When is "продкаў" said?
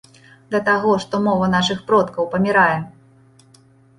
1.91-2.29